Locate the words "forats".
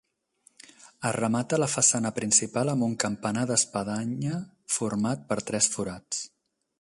5.77-6.25